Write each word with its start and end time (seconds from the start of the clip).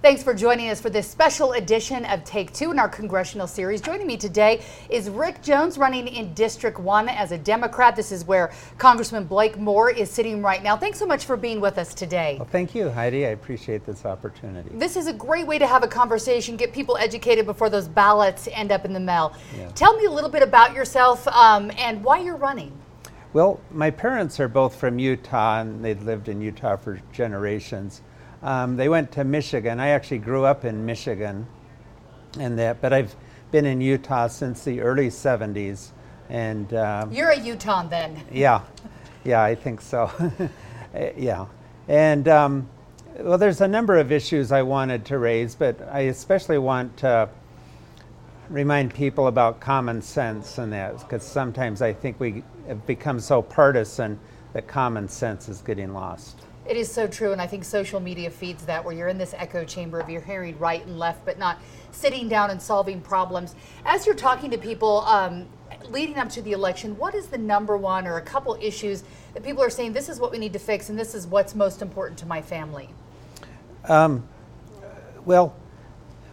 Thanks 0.00 0.22
for 0.22 0.32
joining 0.32 0.70
us 0.70 0.80
for 0.80 0.90
this 0.90 1.10
special 1.10 1.54
edition 1.54 2.04
of 2.04 2.22
Take 2.22 2.52
Two 2.52 2.70
in 2.70 2.78
our 2.78 2.88
congressional 2.88 3.48
series. 3.48 3.80
Joining 3.80 4.06
me 4.06 4.16
today 4.16 4.62
is 4.88 5.10
Rick 5.10 5.42
Jones, 5.42 5.76
running 5.76 6.06
in 6.06 6.32
District 6.34 6.78
1 6.78 7.08
as 7.08 7.32
a 7.32 7.38
Democrat. 7.38 7.96
This 7.96 8.12
is 8.12 8.24
where 8.24 8.52
Congressman 8.78 9.24
Blake 9.24 9.58
Moore 9.58 9.90
is 9.90 10.08
sitting 10.08 10.40
right 10.40 10.62
now. 10.62 10.76
Thanks 10.76 11.00
so 11.00 11.06
much 11.06 11.24
for 11.24 11.36
being 11.36 11.60
with 11.60 11.78
us 11.78 11.94
today. 11.94 12.36
Well, 12.38 12.46
thank 12.48 12.76
you, 12.76 12.88
Heidi. 12.88 13.26
I 13.26 13.30
appreciate 13.30 13.84
this 13.84 14.04
opportunity. 14.04 14.70
This 14.72 14.94
is 14.94 15.08
a 15.08 15.12
great 15.12 15.48
way 15.48 15.58
to 15.58 15.66
have 15.66 15.82
a 15.82 15.88
conversation, 15.88 16.56
get 16.56 16.72
people 16.72 16.96
educated 16.96 17.44
before 17.44 17.68
those 17.68 17.88
ballots 17.88 18.48
end 18.52 18.70
up 18.70 18.84
in 18.84 18.92
the 18.92 19.00
mail. 19.00 19.34
Yeah. 19.56 19.68
Tell 19.72 19.96
me 19.96 20.04
a 20.04 20.10
little 20.12 20.30
bit 20.30 20.44
about 20.44 20.74
yourself 20.74 21.26
um, 21.26 21.72
and 21.76 22.04
why 22.04 22.20
you're 22.20 22.36
running. 22.36 22.70
Well, 23.32 23.60
my 23.72 23.90
parents 23.90 24.38
are 24.38 24.48
both 24.48 24.76
from 24.76 25.00
Utah, 25.00 25.60
and 25.60 25.84
they've 25.84 26.02
lived 26.04 26.28
in 26.28 26.40
Utah 26.40 26.76
for 26.76 27.00
generations. 27.12 28.02
Um, 28.42 28.76
they 28.76 28.88
went 28.88 29.12
to 29.12 29.24
Michigan. 29.24 29.80
I 29.80 29.88
actually 29.88 30.18
grew 30.18 30.44
up 30.44 30.64
in 30.64 30.86
Michigan, 30.86 31.46
and 32.38 32.58
that, 32.58 32.80
but 32.80 32.92
I've 32.92 33.14
been 33.50 33.66
in 33.66 33.80
Utah 33.80 34.28
since 34.28 34.64
the 34.64 34.80
early 34.80 35.08
70s. 35.08 35.90
And 36.28 36.72
um, 36.74 37.12
you're 37.12 37.30
a 37.30 37.38
Utah 37.38 37.84
then. 37.88 38.22
yeah, 38.30 38.60
yeah, 39.24 39.42
I 39.42 39.54
think 39.54 39.80
so. 39.80 40.10
yeah, 41.16 41.46
and 41.88 42.28
um, 42.28 42.68
well, 43.18 43.38
there's 43.38 43.60
a 43.60 43.68
number 43.68 43.96
of 43.96 44.12
issues 44.12 44.52
I 44.52 44.62
wanted 44.62 45.04
to 45.06 45.18
raise, 45.18 45.54
but 45.54 45.80
I 45.90 46.00
especially 46.00 46.58
want 46.58 46.96
to 46.98 47.28
remind 48.48 48.94
people 48.94 49.26
about 49.26 49.60
common 49.60 50.00
sense 50.00 50.58
and 50.58 50.72
that, 50.72 50.98
because 50.98 51.22
sometimes 51.22 51.82
I 51.82 51.92
think 51.92 52.20
we 52.20 52.42
have 52.66 52.86
become 52.86 53.20
so 53.20 53.42
partisan 53.42 54.18
that 54.52 54.68
common 54.68 55.08
sense 55.08 55.48
is 55.48 55.60
getting 55.62 55.92
lost. 55.92 56.40
It 56.68 56.76
is 56.76 56.92
so 56.92 57.06
true, 57.06 57.32
and 57.32 57.40
I 57.40 57.46
think 57.46 57.64
social 57.64 57.98
media 57.98 58.28
feeds 58.28 58.66
that 58.66 58.84
where 58.84 58.94
you're 58.94 59.08
in 59.08 59.16
this 59.16 59.34
echo 59.38 59.64
chamber 59.64 60.00
of 60.00 60.10
you're 60.10 60.20
hearing 60.20 60.58
right 60.58 60.84
and 60.84 60.98
left, 60.98 61.24
but 61.24 61.38
not 61.38 61.58
sitting 61.92 62.28
down 62.28 62.50
and 62.50 62.60
solving 62.60 63.00
problems. 63.00 63.54
As 63.86 64.04
you're 64.04 64.14
talking 64.14 64.50
to 64.50 64.58
people 64.58 65.00
um, 65.00 65.46
leading 65.88 66.18
up 66.18 66.28
to 66.30 66.42
the 66.42 66.52
election, 66.52 66.98
what 66.98 67.14
is 67.14 67.28
the 67.28 67.38
number 67.38 67.78
one 67.78 68.06
or 68.06 68.18
a 68.18 68.22
couple 68.22 68.54
issues 68.60 69.02
that 69.32 69.42
people 69.42 69.62
are 69.62 69.70
saying 69.70 69.94
this 69.94 70.10
is 70.10 70.20
what 70.20 70.30
we 70.30 70.36
need 70.36 70.52
to 70.52 70.58
fix 70.58 70.90
and 70.90 70.98
this 70.98 71.14
is 71.14 71.26
what's 71.26 71.54
most 71.54 71.80
important 71.80 72.18
to 72.18 72.26
my 72.26 72.42
family? 72.42 72.90
Um, 73.86 74.28
well, 75.24 75.56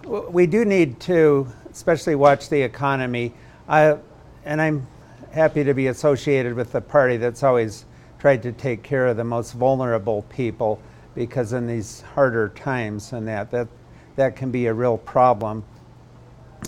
we 0.03 0.47
do 0.47 0.65
need 0.65 0.99
to, 1.01 1.47
especially 1.71 2.15
watch 2.15 2.49
the 2.49 2.61
economy. 2.61 3.33
I, 3.69 3.97
and 4.43 4.61
I'm 4.61 4.85
happy 5.31 5.63
to 5.63 5.73
be 5.73 5.87
associated 5.87 6.55
with 6.55 6.73
the 6.73 6.81
party 6.81 7.15
that's 7.15 7.41
always 7.41 7.85
tried 8.19 8.43
to 8.43 8.51
take 8.51 8.83
care 8.83 9.07
of 9.07 9.17
the 9.17 9.23
most 9.23 9.53
vulnerable 9.53 10.23
people 10.23 10.79
because 11.13 11.53
in 11.53 11.67
these 11.67 12.01
harder 12.01 12.49
times 12.49 13.13
and 13.13 13.27
that 13.27 13.51
that 13.51 13.67
that 14.15 14.35
can 14.35 14.51
be 14.51 14.67
a 14.67 14.73
real 14.73 14.97
problem. 14.97 15.63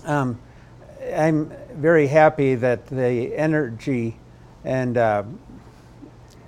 Um, 0.03 0.39
I'm 1.13 1.51
very 1.73 2.07
happy 2.07 2.55
that 2.55 2.87
the 2.87 3.35
energy 3.35 4.17
and 4.63 4.97
uh, 4.97 5.23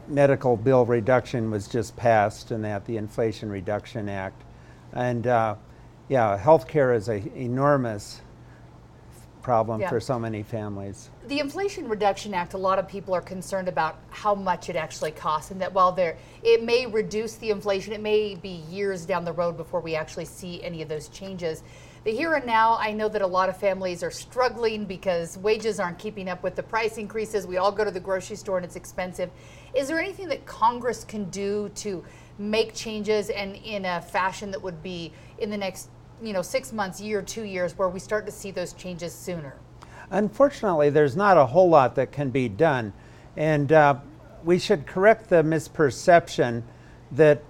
medical 0.07 0.57
bill 0.57 0.85
reduction 0.85 1.51
was 1.51 1.67
just 1.67 1.95
passed, 1.95 2.51
and 2.51 2.63
that 2.65 2.85
the 2.85 2.97
Inflation 2.97 3.49
Reduction 3.49 4.09
Act, 4.09 4.41
and 4.93 5.25
uh, 5.27 5.55
yeah, 6.09 6.39
healthcare 6.41 6.95
is 6.95 7.07
an 7.07 7.31
enormous 7.35 8.21
problem 9.49 9.81
yeah. 9.81 9.89
for 9.89 9.99
so 9.99 10.19
many 10.19 10.43
families. 10.43 11.09
The 11.27 11.39
Inflation 11.39 11.89
Reduction 11.89 12.35
Act, 12.35 12.53
a 12.53 12.57
lot 12.57 12.77
of 12.77 12.87
people 12.87 13.15
are 13.15 13.21
concerned 13.21 13.67
about 13.67 13.97
how 14.11 14.35
much 14.35 14.69
it 14.69 14.75
actually 14.75 15.09
costs, 15.09 15.49
and 15.49 15.59
that 15.59 15.73
while 15.73 15.91
there 15.91 16.17
it 16.43 16.63
may 16.63 16.85
reduce 16.85 17.33
the 17.37 17.49
inflation, 17.49 17.91
it 17.93 17.99
may 17.99 18.35
be 18.35 18.61
years 18.69 19.07
down 19.07 19.25
the 19.25 19.33
road 19.33 19.57
before 19.57 19.79
we 19.79 19.95
actually 19.95 20.25
see 20.25 20.63
any 20.63 20.83
of 20.83 20.87
those 20.87 21.07
changes. 21.07 21.63
The 22.03 22.11
here 22.11 22.35
and 22.35 22.45
now, 22.45 22.77
I 22.77 22.93
know 22.93 23.09
that 23.09 23.23
a 23.23 23.27
lot 23.27 23.49
of 23.49 23.57
families 23.57 24.03
are 24.03 24.11
struggling 24.11 24.85
because 24.85 25.35
wages 25.39 25.79
aren't 25.79 25.97
keeping 25.97 26.29
up 26.29 26.43
with 26.43 26.55
the 26.55 26.63
price 26.63 26.99
increases. 26.99 27.47
We 27.47 27.57
all 27.57 27.71
go 27.71 27.83
to 27.83 27.91
the 27.91 27.99
grocery 27.99 28.35
store 28.35 28.57
and 28.57 28.65
it's 28.65 28.75
expensive. 28.75 29.31
Is 29.73 29.87
there 29.87 29.99
anything 29.99 30.29
that 30.29 30.45
Congress 30.45 31.03
can 31.03 31.25
do 31.31 31.69
to 31.75 32.05
make 32.37 32.75
changes 32.75 33.31
and 33.31 33.55
in 33.55 33.85
a 33.85 33.99
fashion 33.99 34.51
that 34.51 34.61
would 34.61 34.81
be 34.83 35.11
in 35.39 35.49
the 35.49 35.57
next 35.57 35.89
you 36.21 36.33
know, 36.33 36.41
six 36.41 36.73
months, 36.73 36.99
year, 36.99 37.21
two 37.21 37.43
years, 37.43 37.77
where 37.77 37.89
we 37.89 37.99
start 37.99 38.25
to 38.25 38.31
see 38.31 38.51
those 38.51 38.73
changes 38.73 39.13
sooner? 39.13 39.55
Unfortunately, 40.11 40.89
there's 40.89 41.15
not 41.15 41.37
a 41.37 41.45
whole 41.45 41.69
lot 41.69 41.95
that 41.95 42.11
can 42.11 42.29
be 42.29 42.49
done. 42.49 42.93
And 43.37 43.71
uh, 43.71 43.95
we 44.43 44.59
should 44.59 44.85
correct 44.85 45.29
the 45.29 45.43
misperception 45.43 46.63
that 47.11 47.43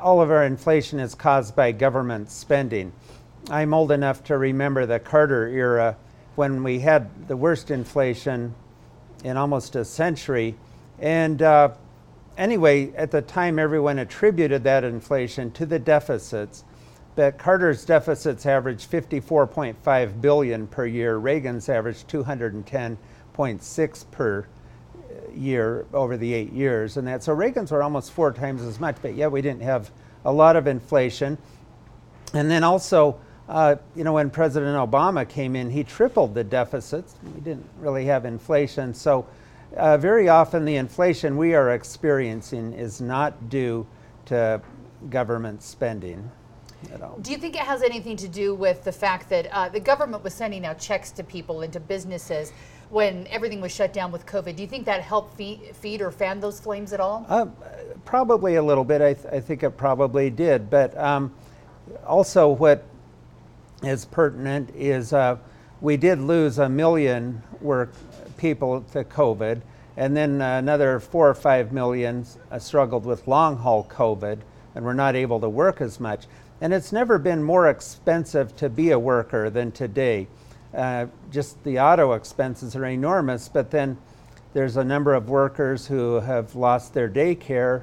all 0.00 0.20
of 0.22 0.30
our 0.30 0.44
inflation 0.44 1.00
is 1.00 1.14
caused 1.14 1.56
by 1.56 1.72
government 1.72 2.30
spending. 2.30 2.92
I'm 3.50 3.74
old 3.74 3.90
enough 3.90 4.22
to 4.24 4.38
remember 4.38 4.86
the 4.86 5.00
Carter 5.00 5.48
era 5.48 5.96
when 6.36 6.62
we 6.62 6.78
had 6.78 7.28
the 7.28 7.36
worst 7.36 7.70
inflation 7.70 8.54
in 9.24 9.36
almost 9.36 9.74
a 9.76 9.84
century. 9.84 10.54
And 11.00 11.42
uh, 11.42 11.70
anyway, 12.38 12.92
at 12.94 13.10
the 13.10 13.22
time, 13.22 13.58
everyone 13.58 13.98
attributed 13.98 14.62
that 14.64 14.84
inflation 14.84 15.50
to 15.52 15.66
the 15.66 15.78
deficits 15.78 16.64
but 17.14 17.36
Carter's 17.36 17.84
deficits 17.84 18.46
averaged 18.46 18.90
54.5 18.90 20.20
billion 20.20 20.66
per 20.66 20.86
year. 20.86 21.18
Reagan's 21.18 21.68
averaged 21.68 22.08
210.6 22.08 24.04
per 24.10 24.46
year 25.34 25.86
over 25.92 26.16
the 26.16 26.32
eight 26.32 26.52
years, 26.52 26.96
and 26.96 27.06
that 27.06 27.22
so 27.22 27.34
Reagan's 27.34 27.70
were 27.70 27.82
almost 27.82 28.12
four 28.12 28.32
times 28.32 28.62
as 28.62 28.80
much. 28.80 28.96
But 29.02 29.14
yeah, 29.14 29.26
we 29.26 29.42
didn't 29.42 29.62
have 29.62 29.90
a 30.24 30.32
lot 30.32 30.56
of 30.56 30.66
inflation, 30.66 31.38
and 32.34 32.50
then 32.50 32.64
also. 32.64 33.18
Uh, 33.48 33.74
you 33.96 34.04
know, 34.04 34.12
when 34.12 34.30
President 34.30 34.76
Obama 34.76 35.28
came 35.28 35.56
in, 35.56 35.68
he 35.68 35.82
tripled 35.82 36.32
the 36.32 36.44
deficits. 36.44 37.16
We 37.34 37.40
didn't 37.40 37.68
really 37.80 38.06
have 38.06 38.24
inflation. 38.24 38.94
So, 38.94 39.26
uh, 39.76 39.98
very 39.98 40.28
often 40.28 40.64
the 40.64 40.76
inflation 40.76 41.36
we 41.36 41.54
are 41.54 41.72
experiencing 41.72 42.72
is 42.72 43.00
not 43.00 43.50
due 43.50 43.84
to 44.26 44.62
government 45.10 45.62
spending 45.62 46.30
at 46.92 47.02
all. 47.02 47.18
Do 47.18 47.30
you 47.30 47.38
think 47.38 47.54
it 47.54 47.62
has 47.62 47.82
anything 47.82 48.16
to 48.18 48.28
do 48.28 48.54
with 48.54 48.84
the 48.84 48.92
fact 48.92 49.28
that 49.30 49.46
uh, 49.52 49.68
the 49.68 49.80
government 49.80 50.24
was 50.24 50.34
sending 50.34 50.64
out 50.64 50.78
checks 50.78 51.10
to 51.12 51.24
people 51.24 51.62
into 51.62 51.80
businesses 51.80 52.52
when 52.90 53.26
everything 53.28 53.60
was 53.60 53.72
shut 53.72 53.92
down 53.92 54.12
with 54.12 54.26
COVID? 54.26 54.56
Do 54.56 54.62
you 54.62 54.68
think 54.68 54.84
that 54.86 55.02
helped 55.02 55.36
feed, 55.36 55.74
feed 55.74 56.02
or 56.02 56.10
fan 56.10 56.40
those 56.40 56.60
flames 56.60 56.92
at 56.92 57.00
all? 57.00 57.26
Uh, 57.28 57.46
probably 58.04 58.56
a 58.56 58.62
little 58.62 58.84
bit. 58.84 59.00
I, 59.00 59.14
th- 59.14 59.26
I, 59.32 59.40
think 59.40 59.62
it 59.62 59.70
probably 59.70 60.30
did. 60.30 60.68
But 60.68 60.96
um, 60.98 61.32
also, 62.06 62.48
what 62.48 62.84
is 63.82 64.04
pertinent 64.04 64.70
is 64.74 65.12
uh, 65.12 65.38
we 65.80 65.96
did 65.96 66.20
lose 66.20 66.58
a 66.58 66.68
million 66.68 67.42
work 67.60 67.92
people 68.36 68.82
to 68.92 69.04
COVID, 69.04 69.60
and 69.96 70.16
then 70.16 70.40
another 70.40 71.00
four 71.00 71.28
or 71.28 71.34
five 71.34 71.72
million 71.72 72.26
uh, 72.50 72.58
struggled 72.58 73.04
with 73.04 73.26
long 73.26 73.56
haul 73.56 73.84
COVID 73.84 74.38
and 74.74 74.84
were 74.84 74.94
not 74.94 75.16
able 75.16 75.40
to 75.40 75.48
work 75.48 75.80
as 75.80 76.00
much. 76.00 76.26
And 76.62 76.72
it's 76.72 76.92
never 76.92 77.18
been 77.18 77.42
more 77.42 77.68
expensive 77.68 78.54
to 78.54 78.68
be 78.68 78.92
a 78.92 78.98
worker 78.98 79.50
than 79.50 79.72
today. 79.72 80.28
Uh, 80.72 81.06
just 81.32 81.62
the 81.64 81.80
auto 81.80 82.12
expenses 82.12 82.76
are 82.76 82.84
enormous, 82.84 83.48
but 83.48 83.72
then 83.72 83.98
there's 84.52 84.76
a 84.76 84.84
number 84.84 85.12
of 85.12 85.28
workers 85.28 85.88
who 85.88 86.20
have 86.20 86.54
lost 86.54 86.94
their 86.94 87.08
daycare, 87.08 87.82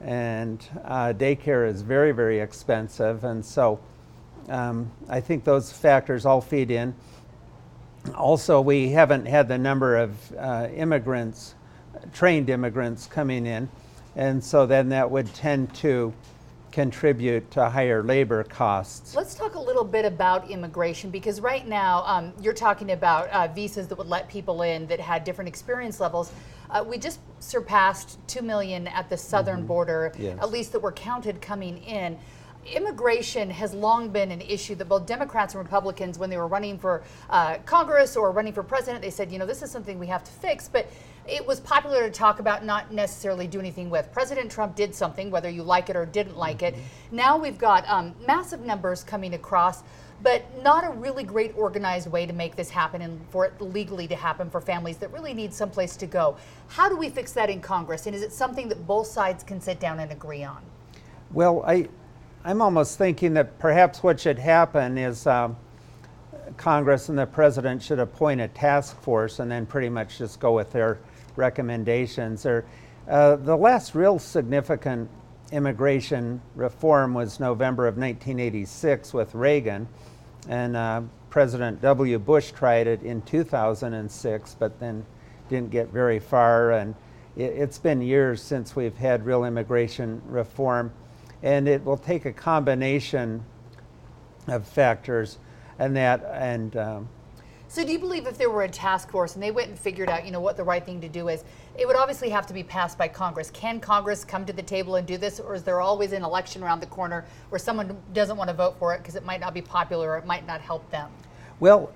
and 0.00 0.64
uh, 0.84 1.12
daycare 1.12 1.68
is 1.68 1.82
very, 1.82 2.12
very 2.12 2.38
expensive. 2.38 3.24
And 3.24 3.44
so 3.44 3.80
um, 4.48 4.92
I 5.08 5.18
think 5.18 5.42
those 5.42 5.72
factors 5.72 6.24
all 6.24 6.40
feed 6.40 6.70
in. 6.70 6.94
Also, 8.14 8.60
we 8.60 8.90
haven't 8.90 9.26
had 9.26 9.48
the 9.48 9.58
number 9.58 9.96
of 9.96 10.32
uh, 10.38 10.68
immigrants, 10.72 11.56
trained 12.12 12.48
immigrants 12.48 13.08
coming 13.08 13.44
in, 13.44 13.68
and 14.14 14.42
so 14.42 14.66
then 14.66 14.90
that 14.90 15.10
would 15.10 15.34
tend 15.34 15.74
to 15.74 16.14
contribute 16.72 17.50
to 17.50 17.68
higher 17.68 18.02
labor 18.02 18.44
costs. 18.44 19.14
Let's 19.14 19.34
talk 19.34 19.54
a 19.54 19.60
little 19.60 19.84
bit 19.84 20.04
about 20.04 20.50
immigration 20.50 21.10
because 21.10 21.40
right 21.40 21.66
now 21.66 22.04
um, 22.06 22.32
you're 22.40 22.54
talking 22.54 22.92
about 22.92 23.28
uh, 23.30 23.48
visas 23.48 23.88
that 23.88 23.98
would 23.98 24.06
let 24.06 24.28
people 24.28 24.62
in 24.62 24.86
that 24.86 25.00
had 25.00 25.24
different 25.24 25.48
experience 25.48 26.00
levels. 26.00 26.32
Uh, 26.70 26.84
we 26.86 26.98
just 26.98 27.20
surpassed 27.40 28.18
2 28.28 28.42
million 28.42 28.86
at 28.88 29.08
the 29.10 29.16
southern 29.16 29.58
mm-hmm. 29.58 29.66
border, 29.66 30.12
yes. 30.18 30.38
at 30.40 30.50
least 30.50 30.72
that 30.72 30.80
were 30.80 30.92
counted 30.92 31.40
coming 31.40 31.78
in. 31.78 32.16
immigration 32.74 33.50
has 33.50 33.74
long 33.74 34.10
been 34.10 34.30
an 34.30 34.40
issue 34.42 34.74
that 34.76 34.88
both 34.88 35.06
Democrats 35.06 35.54
and 35.54 35.62
Republicans, 35.62 36.18
when 36.18 36.30
they 36.30 36.36
were 36.36 36.46
running 36.46 36.78
for 36.78 37.02
uh, 37.30 37.56
Congress 37.64 38.16
or 38.16 38.30
running 38.30 38.52
for 38.52 38.62
president, 38.62 39.02
they 39.02 39.10
said, 39.10 39.32
you 39.32 39.38
know, 39.38 39.46
this 39.46 39.62
is 39.62 39.70
something 39.70 39.98
we 39.98 40.06
have 40.06 40.22
to 40.22 40.30
fix. 40.30 40.68
But 40.68 40.86
it 41.28 41.46
was 41.46 41.60
popular 41.60 42.02
to 42.02 42.10
talk 42.10 42.40
about, 42.40 42.64
not 42.64 42.92
necessarily 42.92 43.46
do 43.46 43.60
anything 43.60 43.90
with. 43.90 44.12
President 44.12 44.50
Trump 44.50 44.74
did 44.76 44.94
something, 44.94 45.30
whether 45.30 45.48
you 45.48 45.62
like 45.62 45.90
it 45.90 45.96
or 45.96 46.06
didn't 46.06 46.36
like 46.36 46.58
mm-hmm. 46.58 46.78
it. 46.78 46.84
Now 47.12 47.38
we've 47.38 47.58
got 47.58 47.88
um, 47.88 48.14
massive 48.26 48.60
numbers 48.60 49.04
coming 49.04 49.34
across 49.34 49.82
but 50.22 50.44
not 50.62 50.84
a 50.84 50.90
really 50.90 51.24
great 51.24 51.52
organized 51.56 52.10
way 52.10 52.26
to 52.26 52.32
make 52.32 52.56
this 52.56 52.70
happen 52.70 53.02
and 53.02 53.20
for 53.30 53.46
it 53.46 53.60
legally 53.60 54.06
to 54.08 54.16
happen 54.16 54.50
for 54.50 54.60
families 54.60 54.98
that 54.98 55.12
really 55.12 55.32
need 55.32 55.52
someplace 55.52 55.96
to 55.96 56.06
go. 56.06 56.36
How 56.68 56.88
do 56.88 56.96
we 56.96 57.08
fix 57.08 57.32
that 57.32 57.48
in 57.48 57.60
Congress? 57.60 58.06
And 58.06 58.14
is 58.14 58.22
it 58.22 58.32
something 58.32 58.68
that 58.68 58.86
both 58.86 59.06
sides 59.06 59.42
can 59.42 59.60
sit 59.60 59.80
down 59.80 59.98
and 60.00 60.12
agree 60.12 60.44
on? 60.44 60.62
Well, 61.32 61.62
I, 61.66 61.88
I'm 62.44 62.60
almost 62.60 62.98
thinking 62.98 63.34
that 63.34 63.58
perhaps 63.58 64.02
what 64.02 64.20
should 64.20 64.38
happen 64.38 64.98
is 64.98 65.26
um, 65.26 65.56
Congress 66.56 67.08
and 67.08 67.18
the 67.18 67.26
president 67.26 67.82
should 67.82 67.98
appoint 67.98 68.40
a 68.40 68.48
task 68.48 69.00
force 69.00 69.38
and 69.38 69.50
then 69.50 69.64
pretty 69.64 69.88
much 69.88 70.18
just 70.18 70.40
go 70.40 70.52
with 70.52 70.70
their 70.72 70.98
recommendations. 71.40 72.46
Or 72.46 72.64
uh, 73.08 73.36
the 73.36 73.56
last 73.56 73.96
real 73.96 74.20
significant 74.20 75.10
immigration 75.50 76.40
reform 76.54 77.14
was 77.14 77.40
November 77.40 77.88
of 77.88 77.96
1986 77.96 79.12
with 79.12 79.34
Reagan, 79.34 79.88
and 80.48 80.76
uh, 80.76 81.02
President 81.30 81.82
W. 81.82 82.18
Bush 82.18 82.52
tried 82.52 82.86
it 82.86 83.02
in 83.02 83.22
2006, 83.22 84.56
but 84.58 84.78
then 84.78 85.04
didn't 85.48 85.70
get 85.70 85.88
very 85.88 86.20
far. 86.20 86.70
And 86.72 86.94
it, 87.36 87.56
has 87.56 87.78
been 87.78 88.00
years 88.00 88.40
since 88.40 88.76
we've 88.76 88.96
had 88.96 89.26
real 89.26 89.44
immigration 89.44 90.22
reform 90.26 90.92
and 91.42 91.68
it 91.68 91.84
will 91.84 91.96
take 91.96 92.24
a 92.24 92.32
combination 92.32 93.44
of 94.46 94.66
factors 94.66 95.38
and 95.78 95.96
that 95.96 96.22
and 96.32 96.76
um, 96.76 97.08
so 97.70 97.84
do 97.86 97.92
you 97.92 98.00
believe 98.00 98.26
if 98.26 98.36
there 98.36 98.50
were 98.50 98.64
a 98.64 98.68
task 98.68 99.12
force 99.12 99.34
and 99.34 99.42
they 99.42 99.52
went 99.52 99.68
and 99.68 99.78
figured 99.78 100.10
out 100.10 100.26
you 100.26 100.32
know 100.32 100.40
what 100.40 100.56
the 100.56 100.64
right 100.64 100.84
thing 100.84 101.00
to 101.00 101.08
do 101.08 101.28
is 101.28 101.44
it 101.78 101.86
would 101.86 101.94
obviously 101.94 102.28
have 102.28 102.44
to 102.48 102.52
be 102.52 102.64
passed 102.64 102.98
by 102.98 103.06
congress? 103.06 103.48
Can 103.50 103.78
congress 103.78 104.24
come 104.24 104.44
to 104.44 104.52
the 104.52 104.62
table 104.62 104.96
and 104.96 105.06
do 105.06 105.16
this 105.16 105.38
or 105.38 105.54
is 105.54 105.62
there 105.62 105.80
always 105.80 106.10
an 106.10 106.24
election 106.24 106.64
around 106.64 106.80
the 106.80 106.86
corner 106.86 107.24
where 107.48 107.60
someone 107.60 107.96
doesn't 108.12 108.36
want 108.36 108.50
to 108.50 108.54
vote 108.54 108.76
for 108.80 108.92
it 108.92 108.98
because 108.98 109.14
it 109.14 109.24
might 109.24 109.40
not 109.40 109.54
be 109.54 109.62
popular 109.62 110.10
or 110.10 110.18
it 110.18 110.26
might 110.26 110.44
not 110.48 110.60
help 110.60 110.90
them? 110.90 111.10
Well 111.60 111.92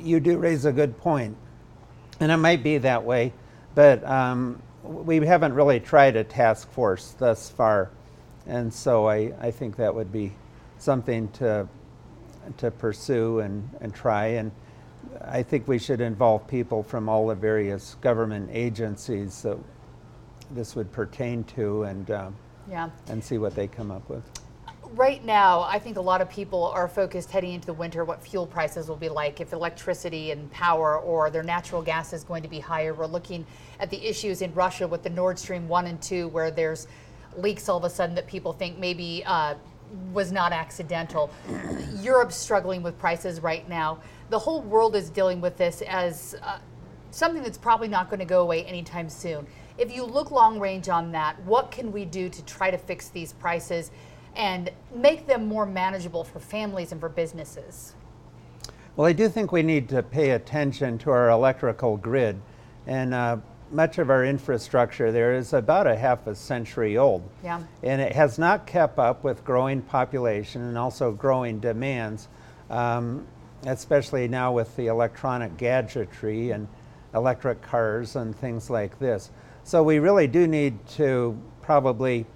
you 0.00 0.20
do 0.20 0.38
raise 0.38 0.66
a 0.66 0.72
good 0.72 0.96
point 0.98 1.36
and 2.20 2.30
it 2.30 2.36
might 2.36 2.62
be 2.62 2.78
that 2.78 3.02
way 3.02 3.32
but 3.74 4.04
um, 4.08 4.62
we 4.84 5.16
haven't 5.26 5.52
really 5.52 5.80
tried 5.80 6.14
a 6.14 6.22
task 6.22 6.70
force 6.70 7.16
thus 7.18 7.50
far 7.50 7.90
and 8.46 8.72
so 8.72 9.08
I, 9.08 9.32
I 9.40 9.50
think 9.50 9.74
that 9.76 9.92
would 9.92 10.12
be 10.12 10.32
something 10.78 11.28
to, 11.32 11.66
to 12.58 12.70
pursue 12.70 13.40
and, 13.40 13.68
and 13.80 13.94
try. 13.94 14.26
And 14.26 14.50
I 15.22 15.42
think 15.42 15.68
we 15.68 15.78
should 15.78 16.00
involve 16.00 16.46
people 16.46 16.82
from 16.82 17.08
all 17.08 17.28
the 17.28 17.34
various 17.34 17.96
government 18.00 18.50
agencies 18.52 19.42
that 19.42 19.58
this 20.50 20.76
would 20.76 20.90
pertain 20.92 21.44
to 21.44 21.84
and, 21.84 22.10
um, 22.10 22.36
yeah. 22.70 22.90
and 23.08 23.22
see 23.22 23.38
what 23.38 23.54
they 23.54 23.66
come 23.66 23.90
up 23.90 24.08
with. 24.08 24.22
Right 24.92 25.24
now, 25.24 25.62
I 25.62 25.80
think 25.80 25.96
a 25.96 26.00
lot 26.00 26.20
of 26.20 26.30
people 26.30 26.66
are 26.66 26.86
focused 26.86 27.30
heading 27.30 27.52
into 27.52 27.66
the 27.66 27.72
winter 27.72 28.04
what 28.04 28.22
fuel 28.22 28.46
prices 28.46 28.88
will 28.88 28.96
be 28.96 29.08
like, 29.08 29.40
if 29.40 29.52
electricity 29.52 30.30
and 30.30 30.48
power 30.52 30.98
or 30.98 31.30
their 31.30 31.42
natural 31.42 31.82
gas 31.82 32.12
is 32.12 32.22
going 32.22 32.44
to 32.44 32.48
be 32.48 32.60
higher. 32.60 32.94
We're 32.94 33.06
looking 33.06 33.44
at 33.80 33.90
the 33.90 34.06
issues 34.06 34.40
in 34.40 34.54
Russia 34.54 34.86
with 34.86 35.02
the 35.02 35.10
Nord 35.10 35.38
Stream 35.38 35.66
1 35.66 35.86
and 35.86 36.00
2, 36.00 36.28
where 36.28 36.52
there's 36.52 36.86
leaks 37.36 37.68
all 37.68 37.78
of 37.78 37.84
a 37.84 37.90
sudden 37.90 38.14
that 38.14 38.28
people 38.28 38.52
think 38.52 38.78
maybe 38.78 39.24
uh, 39.26 39.54
was 40.12 40.32
not 40.32 40.52
accidental. 40.52 41.30
Europe's 42.00 42.36
struggling 42.36 42.82
with 42.82 42.98
prices 42.98 43.40
right 43.40 43.68
now. 43.68 43.98
The 44.30 44.38
whole 44.38 44.62
world 44.62 44.96
is 44.96 45.10
dealing 45.10 45.40
with 45.40 45.56
this 45.56 45.82
as 45.82 46.36
uh, 46.42 46.58
something 47.10 47.42
that's 47.42 47.58
probably 47.58 47.88
not 47.88 48.10
going 48.10 48.20
to 48.20 48.26
go 48.26 48.42
away 48.42 48.64
anytime 48.64 49.08
soon. 49.08 49.46
If 49.78 49.94
you 49.94 50.04
look 50.04 50.30
long 50.30 50.60
range 50.60 50.88
on 50.88 51.12
that, 51.12 51.40
what 51.44 51.70
can 51.70 51.92
we 51.92 52.04
do 52.04 52.28
to 52.28 52.44
try 52.44 52.70
to 52.70 52.78
fix 52.78 53.08
these 53.08 53.32
prices 53.32 53.90
and 54.36 54.70
make 54.94 55.26
them 55.26 55.46
more 55.46 55.66
manageable 55.66 56.24
for 56.24 56.40
families 56.40 56.92
and 56.92 57.00
for 57.00 57.08
businesses? 57.08 57.94
Well, 58.96 59.06
I 59.06 59.12
do 59.12 59.28
think 59.28 59.50
we 59.50 59.62
need 59.62 59.88
to 59.88 60.02
pay 60.02 60.30
attention 60.30 60.98
to 60.98 61.10
our 61.10 61.30
electrical 61.30 61.96
grid. 61.96 62.40
And 62.86 63.14
uh, 63.14 63.38
much 63.74 63.98
of 63.98 64.08
our 64.08 64.24
infrastructure 64.24 65.10
there 65.10 65.34
is 65.34 65.52
about 65.52 65.86
a 65.86 65.96
half 65.96 66.26
a 66.26 66.34
century 66.34 66.96
old. 66.96 67.28
Yeah. 67.42 67.62
And 67.82 68.00
it 68.00 68.12
has 68.12 68.38
not 68.38 68.66
kept 68.66 68.98
up 68.98 69.24
with 69.24 69.44
growing 69.44 69.82
population 69.82 70.62
and 70.62 70.78
also 70.78 71.12
growing 71.12 71.58
demands, 71.58 72.28
um, 72.70 73.26
especially 73.66 74.28
now 74.28 74.52
with 74.52 74.74
the 74.76 74.86
electronic 74.86 75.56
gadgetry 75.56 76.52
and 76.52 76.68
electric 77.14 77.62
cars 77.62 78.16
and 78.16 78.34
things 78.36 78.70
like 78.70 78.98
this. 78.98 79.30
So 79.64 79.82
we 79.82 79.98
really 79.98 80.26
do 80.26 80.46
need 80.46 80.86
to 80.88 81.36
probably 81.62 82.26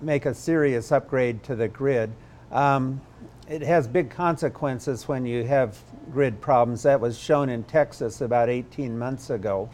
make 0.00 0.26
a 0.26 0.34
serious 0.34 0.92
upgrade 0.92 1.42
to 1.44 1.56
the 1.56 1.68
grid. 1.68 2.12
Um, 2.52 3.00
it 3.48 3.62
has 3.62 3.88
big 3.88 4.10
consequences 4.10 5.08
when 5.08 5.24
you 5.24 5.44
have 5.44 5.78
grid 6.12 6.40
problems. 6.40 6.82
That 6.82 7.00
was 7.00 7.18
shown 7.18 7.48
in 7.48 7.64
Texas 7.64 8.20
about 8.20 8.48
18 8.48 8.98
months 8.98 9.30
ago. 9.30 9.70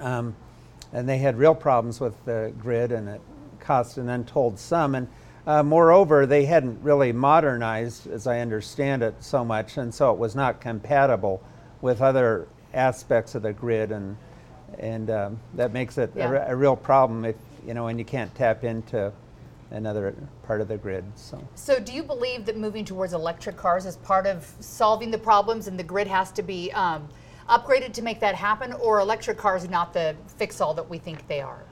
Um, 0.00 0.34
and 0.92 1.08
they 1.08 1.18
had 1.18 1.36
real 1.36 1.54
problems 1.54 2.00
with 2.00 2.14
the 2.24 2.52
grid, 2.58 2.92
and 2.92 3.08
it 3.08 3.20
cost 3.60 3.98
an 3.98 4.08
untold 4.08 4.58
sum. 4.58 4.94
And 4.94 5.08
uh, 5.46 5.62
moreover, 5.62 6.26
they 6.26 6.44
hadn't 6.44 6.82
really 6.82 7.12
modernized, 7.12 8.06
as 8.06 8.26
I 8.26 8.40
understand 8.40 9.02
it, 9.02 9.14
so 9.20 9.44
much, 9.44 9.76
and 9.76 9.94
so 9.94 10.12
it 10.12 10.18
was 10.18 10.34
not 10.34 10.60
compatible 10.60 11.42
with 11.80 12.02
other 12.02 12.48
aspects 12.74 13.34
of 13.34 13.42
the 13.42 13.52
grid, 13.52 13.92
and 13.92 14.16
and 14.78 15.10
um, 15.10 15.40
that 15.54 15.72
makes 15.72 15.96
it 15.96 16.12
yeah. 16.14 16.30
a, 16.30 16.52
a, 16.52 16.56
real 16.56 16.76
problem 16.76 17.24
if 17.24 17.36
you 17.66 17.72
know 17.72 17.84
when 17.84 17.98
you 17.98 18.04
can't 18.04 18.34
tap 18.34 18.64
into 18.64 19.10
another 19.70 20.14
part 20.42 20.60
of 20.60 20.68
the 20.68 20.76
grid. 20.76 21.04
So. 21.16 21.46
So, 21.54 21.78
do 21.78 21.92
you 21.92 22.02
believe 22.02 22.44
that 22.46 22.56
moving 22.56 22.84
towards 22.84 23.12
electric 23.12 23.56
cars 23.56 23.86
is 23.86 23.96
part 23.96 24.26
of 24.26 24.50
solving 24.60 25.10
the 25.10 25.18
problems, 25.18 25.66
and 25.66 25.78
the 25.78 25.84
grid 25.84 26.06
has 26.06 26.30
to 26.32 26.42
be 26.42 26.72
um, 26.72 27.08
upgraded 27.48 27.92
to 27.94 28.02
make 28.02 28.20
that 28.20 28.34
happen, 28.34 28.72
or 28.74 29.00
electric 29.00 29.38
cars 29.38 29.68
not 29.68 29.92
the 29.92 30.14
fix 30.36 30.60
all 30.60 30.74
that 30.74 30.88
we 30.88 30.98
think 30.98 31.26
they 31.28 31.40
are? 31.40 31.64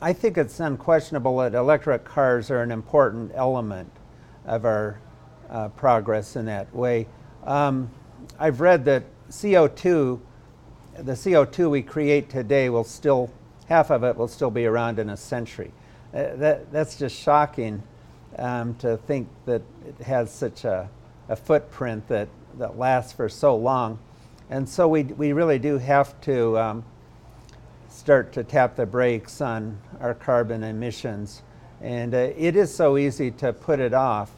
I 0.00 0.12
think 0.12 0.38
it's 0.38 0.60
unquestionable 0.60 1.36
that 1.38 1.54
electric 1.54 2.04
cars 2.04 2.50
are 2.50 2.62
an 2.62 2.70
important 2.70 3.32
element 3.34 3.90
of 4.46 4.64
our 4.64 5.00
uh, 5.50 5.68
progress 5.70 6.36
in 6.36 6.44
that 6.46 6.72
way. 6.74 7.08
Um, 7.44 7.90
I've 8.38 8.60
read 8.60 8.84
that 8.84 9.04
CO2, 9.30 10.20
the 10.98 11.12
CO2 11.12 11.70
we 11.70 11.82
create 11.82 12.28
today, 12.28 12.68
will 12.68 12.84
still, 12.84 13.30
half 13.68 13.90
of 13.90 14.04
it 14.04 14.16
will 14.16 14.28
still 14.28 14.50
be 14.50 14.66
around 14.66 14.98
in 14.98 15.10
a 15.10 15.16
century. 15.16 15.72
Uh, 16.14 16.36
that, 16.36 16.72
that's 16.72 16.96
just 16.96 17.16
shocking 17.16 17.82
um, 18.38 18.74
to 18.76 18.96
think 18.98 19.28
that 19.46 19.62
it 19.86 20.04
has 20.04 20.32
such 20.32 20.64
a, 20.64 20.88
a 21.28 21.36
footprint 21.36 22.06
that, 22.08 22.28
that 22.58 22.78
lasts 22.78 23.12
for 23.12 23.28
so 23.28 23.56
long. 23.56 23.98
And 24.50 24.68
so 24.68 24.88
we, 24.88 25.02
we 25.02 25.32
really 25.32 25.58
do 25.58 25.76
have 25.78 26.18
to 26.22 26.58
um, 26.58 26.84
start 27.88 28.32
to 28.32 28.44
tap 28.44 28.76
the 28.76 28.86
brakes 28.86 29.40
on 29.40 29.78
our 30.00 30.14
carbon 30.14 30.64
emissions. 30.64 31.42
And 31.82 32.14
uh, 32.14 32.30
it 32.36 32.56
is 32.56 32.74
so 32.74 32.96
easy 32.96 33.30
to 33.32 33.52
put 33.52 33.78
it 33.78 33.92
off 33.92 34.30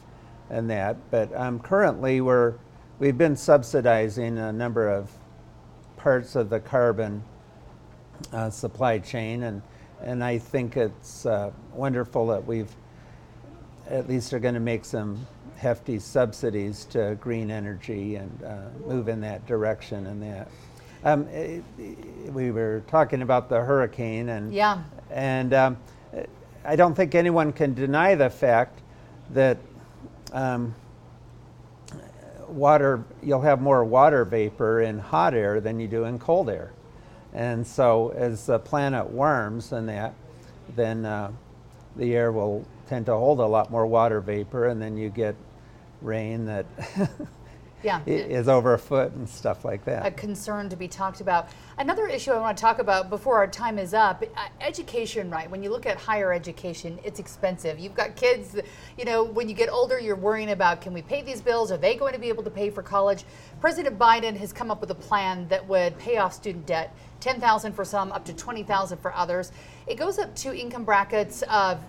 and 0.49 0.69
that. 0.69 0.97
But 1.11 1.33
um, 1.33 1.59
currently, 1.59 2.19
we're, 2.19 2.55
we've 2.99 3.17
been 3.17 3.37
subsidizing 3.37 4.37
a 4.37 4.51
number 4.51 4.89
of 4.89 5.09
parts 5.95 6.35
of 6.35 6.49
the 6.49 6.59
carbon 6.59 7.23
uh, 8.33 8.49
supply 8.49 8.99
chain. 8.99 9.43
And, 9.43 9.61
and 10.01 10.23
I 10.23 10.37
think 10.37 10.75
it's 10.75 11.25
uh, 11.25 11.51
wonderful 11.73 12.27
that 12.27 12.45
we've 12.45 12.73
at 13.89 14.09
least 14.09 14.33
are 14.33 14.39
going 14.39 14.53
to 14.55 14.59
make 14.59 14.83
some 14.83 15.25
hefty 15.61 15.99
subsidies 15.99 16.85
to 16.85 17.15
green 17.21 17.51
energy 17.51 18.15
and 18.15 18.43
uh, 18.43 18.61
move 18.87 19.07
in 19.07 19.21
that 19.21 19.45
direction 19.45 20.07
and 20.07 20.21
that. 20.23 20.47
Um, 21.03 21.27
it, 21.27 21.63
we 22.33 22.49
were 22.49 22.83
talking 22.87 23.21
about 23.21 23.47
the 23.47 23.61
hurricane 23.61 24.29
and 24.29 24.51
yeah. 24.51 24.81
and 25.11 25.53
um, 25.53 25.77
I 26.65 26.75
don't 26.75 26.95
think 26.95 27.13
anyone 27.13 27.53
can 27.53 27.73
deny 27.75 28.15
the 28.15 28.29
fact 28.29 28.81
that 29.31 29.57
um, 30.33 30.73
water 32.47 33.03
you'll 33.21 33.41
have 33.41 33.61
more 33.61 33.83
water 33.83 34.25
vapor 34.25 34.81
in 34.81 34.97
hot 34.97 35.35
air 35.35 35.61
than 35.61 35.79
you 35.79 35.87
do 35.87 36.05
in 36.05 36.17
cold 36.17 36.49
air, 36.49 36.71
and 37.33 37.65
so 37.65 38.09
as 38.15 38.47
the 38.47 38.59
planet 38.59 39.07
warms 39.07 39.71
and 39.71 39.89
that, 39.89 40.13
then 40.75 41.05
uh, 41.05 41.31
the 41.95 42.15
air 42.15 42.31
will 42.31 42.65
tend 42.87 43.05
to 43.05 43.13
hold 43.13 43.39
a 43.39 43.45
lot 43.45 43.71
more 43.71 43.85
water 43.85 44.21
vapor, 44.21 44.67
and 44.67 44.81
then 44.81 44.97
you 44.97 45.09
get 45.09 45.35
rain 46.01 46.45
that 46.45 46.65
Yeah. 47.83 48.01
is 48.05 48.47
over 48.47 48.75
a 48.75 48.77
foot 48.79 49.11
and 49.13 49.27
stuff 49.27 49.65
like 49.65 49.85
that. 49.85 50.05
a 50.05 50.11
concern 50.11 50.69
to 50.69 50.75
be 50.75 50.87
talked 50.87 51.19
about. 51.19 51.49
Another 51.79 52.05
issue 52.07 52.29
I 52.31 52.37
want 52.39 52.55
to 52.55 52.61
talk 52.61 52.77
about 52.77 53.09
before 53.09 53.37
our 53.37 53.47
time 53.47 53.79
is 53.79 53.95
up, 53.95 54.23
education, 54.59 55.31
right? 55.31 55.49
When 55.49 55.63
you 55.63 55.71
look 55.71 55.87
at 55.87 55.97
higher 55.97 56.31
education, 56.31 56.99
it's 57.03 57.19
expensive. 57.19 57.79
You've 57.79 57.95
got 57.95 58.15
kids, 58.15 58.55
you 58.99 59.05
know, 59.05 59.23
when 59.23 59.49
you 59.49 59.55
get 59.55 59.67
older, 59.69 59.99
you're 59.99 60.15
worrying 60.15 60.51
about 60.51 60.79
can 60.79 60.93
we 60.93 61.01
pay 61.01 61.23
these 61.23 61.41
bills? 61.41 61.71
Are 61.71 61.77
they 61.77 61.95
going 61.95 62.13
to 62.13 62.19
be 62.19 62.29
able 62.29 62.43
to 62.43 62.51
pay 62.51 62.69
for 62.69 62.83
college? 62.83 63.23
President 63.59 63.97
Biden 63.97 64.37
has 64.37 64.53
come 64.53 64.69
up 64.69 64.79
with 64.79 64.91
a 64.91 64.95
plan 64.95 65.47
that 65.47 65.67
would 65.67 65.97
pay 65.97 66.17
off 66.17 66.33
student 66.33 66.67
debt, 66.67 66.95
10,000 67.19 67.73
for 67.73 67.83
some, 67.83 68.11
up 68.11 68.23
to 68.25 68.33
20,000 68.35 68.99
for 68.99 69.11
others. 69.15 69.51
It 69.87 69.95
goes 69.95 70.19
up 70.19 70.35
to 70.35 70.55
income 70.55 70.83
brackets 70.83 71.41
of 71.49 71.83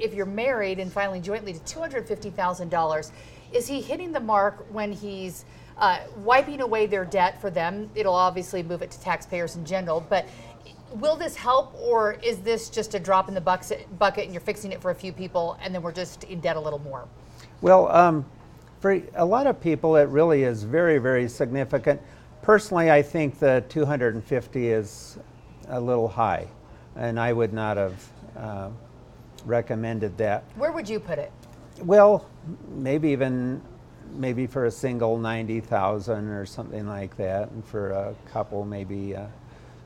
if 0.00 0.12
you're 0.12 0.26
married 0.26 0.80
and 0.80 0.92
filing 0.92 1.22
jointly 1.22 1.52
to 1.52 1.60
$250,000. 1.60 3.10
Is 3.52 3.66
he 3.66 3.80
hitting 3.80 4.12
the 4.12 4.20
mark 4.20 4.66
when 4.72 4.92
he's 4.92 5.44
uh, 5.78 6.00
wiping 6.18 6.60
away 6.60 6.86
their 6.86 7.04
debt 7.04 7.40
for 7.40 7.50
them? 7.50 7.90
It'll 7.94 8.14
obviously 8.14 8.62
move 8.62 8.82
it 8.82 8.90
to 8.92 9.00
taxpayers 9.00 9.56
in 9.56 9.64
general, 9.64 10.04
but 10.08 10.26
will 10.94 11.16
this 11.16 11.36
help 11.36 11.74
or 11.74 12.14
is 12.22 12.38
this 12.38 12.68
just 12.68 12.94
a 12.94 12.98
drop 12.98 13.28
in 13.28 13.34
the 13.34 13.40
bucket, 13.40 13.86
and 14.00 14.32
you're 14.32 14.40
fixing 14.40 14.72
it 14.72 14.80
for 14.80 14.90
a 14.90 14.94
few 14.94 15.12
people 15.12 15.58
and 15.62 15.74
then 15.74 15.82
we're 15.82 15.92
just 15.92 16.24
in 16.24 16.40
debt 16.40 16.56
a 16.56 16.60
little 16.60 16.78
more? 16.78 17.06
Well, 17.60 17.90
um, 17.90 18.24
for 18.80 19.02
a 19.14 19.24
lot 19.24 19.46
of 19.46 19.60
people, 19.60 19.96
it 19.96 20.08
really 20.08 20.42
is 20.42 20.62
very, 20.62 20.98
very 20.98 21.28
significant. 21.28 22.00
Personally, 22.42 22.90
I 22.90 23.02
think 23.02 23.38
the 23.38 23.64
250 23.68 24.68
is 24.68 25.18
a 25.68 25.80
little 25.80 26.06
high, 26.06 26.46
and 26.94 27.18
I 27.18 27.32
would 27.32 27.52
not 27.52 27.76
have 27.76 28.08
uh, 28.36 28.68
recommended 29.44 30.16
that. 30.18 30.44
Where 30.56 30.72
would 30.72 30.88
you 30.88 31.00
put 31.00 31.18
it? 31.18 31.32
Well, 31.82 32.26
maybe 32.68 33.10
even 33.10 33.62
maybe 34.14 34.46
for 34.46 34.66
a 34.66 34.70
single 34.70 35.18
90,000 35.18 36.28
or 36.28 36.46
something 36.46 36.86
like 36.86 37.16
that, 37.16 37.50
and 37.50 37.64
for 37.64 37.90
a 37.90 38.14
couple 38.30 38.64
maybe 38.64 39.14
uh, 39.14 39.26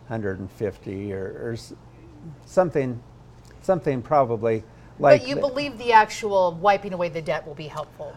150 0.07 1.13
or, 1.13 1.19
or 1.19 1.57
something, 2.47 3.01
something 3.63 4.03
probably 4.03 4.63
like. 4.99 5.23
but 5.23 5.29
you 5.29 5.35
the- 5.35 5.41
believe 5.41 5.79
the 5.79 5.93
actual 5.93 6.53
wiping 6.61 6.93
away 6.93 7.09
the 7.09 7.23
debt 7.23 7.47
will 7.47 7.55
be 7.55 7.67
helpful. 7.67 8.15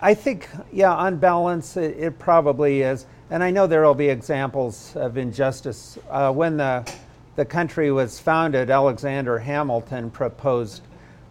I 0.00 0.14
think, 0.14 0.48
yeah, 0.72 0.94
on 0.94 1.16
balance, 1.16 1.76
it, 1.76 1.96
it 1.98 2.18
probably 2.20 2.82
is. 2.82 3.06
And 3.30 3.42
I 3.42 3.50
know 3.50 3.66
there 3.66 3.82
will 3.82 3.94
be 3.94 4.08
examples 4.08 4.94
of 4.94 5.18
injustice. 5.18 5.98
Uh, 6.08 6.32
when 6.32 6.56
the, 6.56 6.88
the 7.34 7.44
country 7.44 7.90
was 7.90 8.20
founded, 8.20 8.70
Alexander 8.70 9.38
Hamilton 9.40 10.10
proposed 10.10 10.82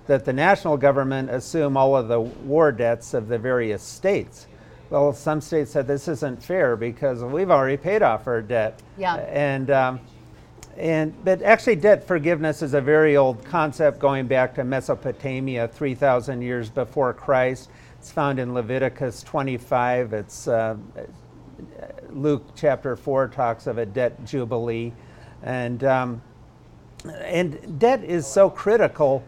that 0.08 0.26
the 0.26 0.34
national 0.34 0.78
government 0.78 1.30
assume 1.30 1.78
all 1.78 1.96
of 1.96 2.08
the 2.08 2.20
war 2.20 2.72
debts 2.72 3.14
of 3.14 3.28
the 3.28 3.38
various 3.38 3.84
states. 3.84 4.48
Well, 4.90 5.12
some 5.12 5.42
states 5.42 5.72
said 5.72 5.86
this 5.86 6.08
isn't 6.08 6.42
fair 6.42 6.78
because 6.78 7.22
we've 7.22 7.52
already 7.52 7.76
paid 7.76 8.02
off 8.02 8.26
our 8.26 8.42
debt. 8.42 8.82
Yeah. 8.98 9.16
And, 9.16 9.70
um, 9.70 10.00
and 10.78 11.14
but 11.26 11.42
actually, 11.42 11.76
debt 11.76 12.08
forgiveness 12.08 12.62
is 12.62 12.74
a 12.74 12.82
very 12.82 13.18
old 13.18 13.44
concept 13.44 14.00
going 14.00 14.28
back 14.28 14.56
to 14.56 14.64
Mesopotamia, 14.64 15.68
3,000 15.68 16.42
years 16.42 16.70
before 16.70 17.14
Christ. 17.14 17.70
It's 18.00 18.12
found 18.12 18.40
in 18.40 18.54
Leviticus 18.54 19.24
25. 19.24 20.14
It's 20.14 20.48
uh, 20.48 20.78
Luke 22.12 22.46
chapter 22.56 22.96
4 22.96 23.28
talks 23.30 23.68
of 23.68 23.80
a 23.80 23.86
debt 23.86 24.24
jubilee, 24.24 24.94
and 25.42 25.84
um, 25.84 26.22
and 27.06 27.80
debt 27.80 28.04
is 28.04 28.28
so 28.28 28.50
critical 28.50 29.24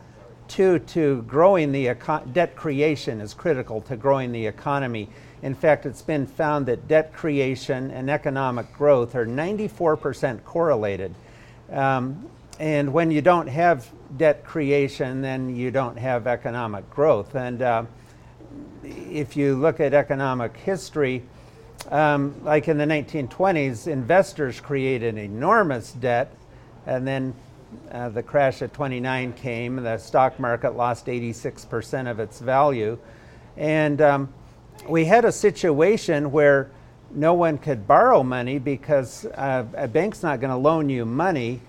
to 0.49 0.79
to 0.79 1.21
growing 1.23 1.71
the 1.71 1.89
eco- 1.89 2.25
debt 2.33 2.55
creation 2.55 3.21
is 3.21 3.33
critical 3.33 3.81
to 3.81 3.95
growing 3.95 4.31
the 4.31 4.45
economy. 4.45 5.09
In 5.41 5.55
fact, 5.55 5.85
it's 5.85 6.01
been 6.01 6.27
found 6.27 6.65
that 6.65 6.87
debt 6.87 7.13
creation 7.13 7.91
and 7.91 8.09
economic 8.09 8.73
growth 8.73 9.15
are 9.15 9.25
94% 9.25 10.43
correlated. 10.43 11.15
Um, 11.71 12.29
and 12.59 12.91
when 12.91 13.09
you 13.09 13.21
don't 13.21 13.47
have 13.47 13.89
debt 14.17 14.43
creation, 14.43 15.21
then 15.21 15.55
you 15.55 15.71
don't 15.71 15.97
have 15.97 16.27
economic 16.27 16.89
growth. 16.89 17.35
And 17.35 17.61
uh, 17.61 17.83
if 18.83 19.37
you 19.37 19.55
look 19.55 19.79
at 19.79 19.93
economic 19.93 20.57
history, 20.57 21.23
um, 21.89 22.35
like 22.43 22.67
in 22.67 22.77
the 22.77 22.85
1920s, 22.85 23.87
investors 23.87 24.59
created 24.59 25.17
enormous 25.17 25.93
debt, 25.93 26.35
and 26.85 27.07
then 27.07 27.33
uh, 27.91 28.09
the 28.09 28.23
crash 28.23 28.61
of 28.61 28.71
29 28.73 29.33
came, 29.33 29.75
the 29.77 29.97
stock 29.97 30.39
market 30.39 30.75
lost 30.75 31.05
86% 31.05 32.09
of 32.09 32.19
its 32.19 32.39
value. 32.39 32.97
And 33.57 34.01
um, 34.01 34.33
we 34.87 35.05
had 35.05 35.25
a 35.25 35.31
situation 35.31 36.31
where 36.31 36.71
no 37.11 37.33
one 37.33 37.57
could 37.57 37.87
borrow 37.87 38.23
money 38.23 38.59
because 38.59 39.25
uh, 39.25 39.65
a 39.75 39.87
bank's 39.87 40.23
not 40.23 40.39
going 40.39 40.51
to 40.51 40.57
loan 40.57 40.89
you 40.89 41.05
money 41.05 41.59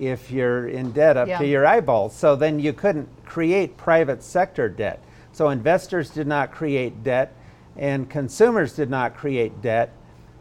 if 0.00 0.30
you're 0.30 0.68
in 0.68 0.92
debt 0.92 1.16
up 1.16 1.28
Yeah. 1.28 1.38
to 1.38 1.46
your 1.46 1.66
eyeballs. 1.66 2.14
So 2.14 2.36
then 2.36 2.58
you 2.58 2.72
couldn't 2.72 3.08
create 3.24 3.76
private 3.76 4.22
sector 4.22 4.68
debt. 4.68 5.00
So 5.32 5.50
investors 5.50 6.10
did 6.10 6.26
not 6.26 6.50
create 6.50 7.04
debt, 7.04 7.34
and 7.76 8.08
consumers 8.08 8.72
did 8.72 8.88
not 8.88 9.14
create 9.14 9.60
debt. 9.60 9.92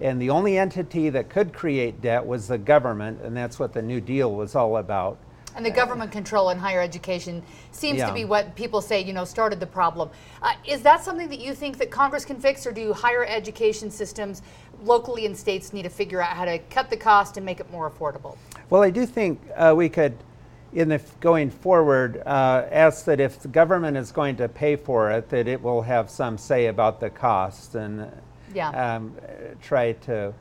And 0.01 0.21
the 0.21 0.29
only 0.29 0.57
entity 0.57 1.09
that 1.09 1.29
could 1.29 1.53
create 1.53 2.01
debt 2.01 2.25
was 2.25 2.47
the 2.47 2.57
government, 2.57 3.21
and 3.21 3.35
that's 3.35 3.59
what 3.59 3.73
the 3.73 3.81
New 3.81 4.01
Deal 4.01 4.33
was 4.33 4.55
all 4.55 4.77
about. 4.77 5.17
And 5.55 5.65
the 5.65 5.71
government 5.71 6.11
control 6.11 6.49
in 6.49 6.57
higher 6.57 6.81
education 6.81 7.41
seems 7.71 8.01
to 8.01 8.11
be 8.11 8.25
what 8.25 8.55
people 8.57 8.81
say, 8.81 9.01
you 9.01 9.13
know, 9.13 9.23
started 9.23 9.61
the 9.61 9.65
problem. 9.65 10.09
Uh, 10.41 10.53
is 10.67 10.81
that 10.81 11.01
something 11.01 11.29
that 11.29 11.39
you 11.39 11.53
think 11.55 11.77
that 11.77 11.89
Congress 11.89 12.25
can 12.25 12.41
fix, 12.41 12.67
or 12.67 12.73
do 12.73 12.91
higher 12.91 13.25
education 13.25 13.89
systems 13.89 14.41
locally 14.83 15.25
in 15.25 15.33
states 15.33 15.71
need 15.71 15.83
to 15.83 15.89
figure 15.89 16.21
out 16.21 16.35
how 16.35 16.43
to 16.43 16.59
cut 16.69 16.89
the 16.89 16.97
cost 16.97 17.37
and 17.37 17.45
make 17.45 17.61
it 17.61 17.71
more 17.71 17.89
affordable? 17.89 18.35
Well, 18.69 18.83
I 18.83 18.89
do 18.89 19.05
think 19.05 19.39
uh, 19.55 19.73
we 19.77 19.87
could, 19.87 20.17
in 20.73 20.89
the 20.89 20.95
f- 20.95 21.17
going 21.21 21.49
forward, 21.49 22.21
uh, 22.25 22.65
ask 22.69 23.05
that 23.05 23.21
if 23.21 23.39
the 23.39 23.47
government 23.47 23.95
is 23.95 24.11
going 24.11 24.35
to 24.35 24.49
pay 24.49 24.75
for 24.75 25.09
it, 25.09 25.29
that 25.29 25.47
it 25.47 25.61
will 25.61 25.83
have 25.83 26.09
some 26.09 26.37
say 26.37 26.65
about 26.65 26.99
the 26.99 27.09
cost 27.09 27.75
and 27.75 28.11
Yeah. 28.53 28.69
um, 28.95 29.15
try 29.61 29.93
to 29.93 30.33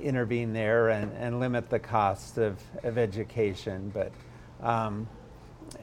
intervene 0.00 0.52
there 0.52 0.90
and, 0.90 1.12
and 1.16 1.40
limit 1.40 1.70
the 1.70 1.78
cost 1.78 2.38
of, 2.38 2.60
of 2.82 2.98
education. 2.98 3.90
But 3.94 4.12
um, 4.66 5.08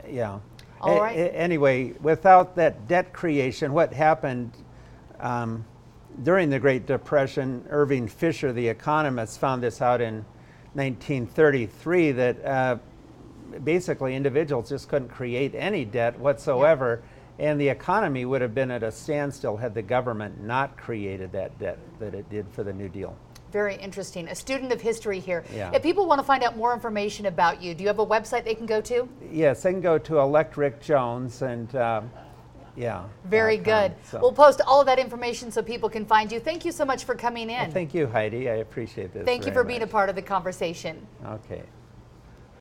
yeah. 0.10 0.40
All 0.82 0.98
A- 0.98 1.02
right. 1.02 1.18
a- 1.18 1.36
anyway, 1.36 1.94
without 2.02 2.56
that 2.56 2.88
debt 2.88 3.12
creation, 3.14 3.74
what 3.74 3.94
happened 3.94 4.54
um, 5.20 5.66
during 6.24 6.50
the 6.50 6.60
Great 6.60 6.86
Depression, 6.86 7.66
Irving 7.70 8.08
Fisher, 8.08 8.54
the 8.54 8.68
economist, 8.68 9.40
found 9.40 9.62
this 9.64 9.82
out 9.82 10.00
in 10.02 10.26
1933 10.74 12.12
that 12.14 12.46
uh, 12.46 12.78
basically 13.64 14.16
individuals 14.16 14.70
just 14.70 14.88
couldn't 14.88 15.10
create 15.10 15.54
any 15.56 15.84
debt 15.84 16.18
whatsoever, 16.20 17.02
and 17.40 17.60
the 17.60 17.70
economy 17.70 18.26
would 18.26 18.42
have 18.42 18.54
been 18.54 18.70
at 18.70 18.84
a 18.84 18.92
standstill 18.92 19.56
had 19.58 19.74
the 19.74 19.82
government 19.82 20.44
not 20.44 20.78
created 20.78 21.32
that 21.32 21.58
debt 21.58 21.80
that 22.00 22.14
it 22.14 22.30
did 22.30 22.46
for 22.52 22.64
the 22.64 22.74
New 22.74 22.90
Deal. 22.90 23.16
Very 23.52 23.76
interesting. 23.78 24.28
A 24.28 24.36
student 24.36 24.72
of 24.72 24.82
history 24.82 25.20
here. 25.20 25.44
Yeah. 25.56 25.72
If 25.74 25.82
people 25.82 26.06
want 26.06 26.20
to 26.20 26.24
find 26.24 26.44
out 26.44 26.56
more 26.56 26.74
information 26.74 27.26
about 27.26 27.62
you, 27.62 27.74
do 27.74 27.82
you 27.82 27.88
have 27.88 27.98
a 27.98 28.06
website 28.06 28.44
they 28.44 28.54
can 28.54 28.68
go 28.68 28.80
to? 28.82 29.10
Yes, 29.32 29.64
they 29.64 29.72
can 29.72 29.82
go 29.82 29.98
to 29.98 30.20
Elect 30.20 30.56
Rick 30.56 30.82
Jones 30.82 31.42
and 31.42 31.74
um, 31.76 32.12
yeah. 32.76 33.06
Very 33.26 33.56
com. 33.58 33.64
good. 33.64 33.96
So- 34.04 34.20
We'll 34.22 34.34
post 34.34 34.62
all 34.68 34.82
of 34.82 34.86
that 34.86 35.00
information 35.00 35.50
so 35.50 35.64
people 35.64 35.90
can 35.90 36.06
find 36.06 36.32
you. 36.32 36.40
Thank 36.40 36.64
you 36.64 36.72
so 36.72 36.86
much 36.86 37.06
for 37.06 37.16
coming 37.16 37.50
in. 37.50 37.58
Well, 37.58 37.72
thank 37.72 37.94
you, 37.96 38.06
Heidi. 38.06 38.50
I 38.50 38.56
appreciate 38.56 39.14
this. 39.14 39.26
Thank 39.26 39.46
you 39.48 39.52
for 39.52 39.64
being 39.64 39.82
a 39.82 39.88
part 39.88 40.10
of 40.10 40.16
the 40.16 40.22
conversation. 40.22 41.08
Okay. 41.26 41.64